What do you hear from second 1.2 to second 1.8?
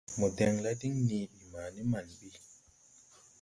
ɓi ma